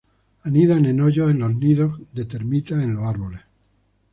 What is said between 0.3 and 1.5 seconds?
Anidan en hoyos en